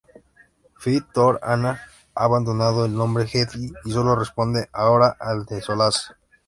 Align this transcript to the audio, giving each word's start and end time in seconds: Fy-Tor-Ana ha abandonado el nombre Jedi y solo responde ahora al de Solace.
Fy-Tor-Ana 0.79 1.73
ha 2.15 2.23
abandonado 2.23 2.85
el 2.87 2.95
nombre 2.95 3.27
Jedi 3.27 3.71
y 3.85 3.91
solo 3.91 4.15
responde 4.15 4.67
ahora 4.73 5.15
al 5.19 5.45
de 5.45 5.61
Solace. 5.61 6.13